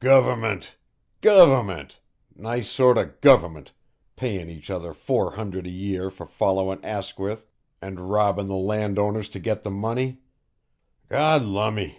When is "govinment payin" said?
3.20-4.48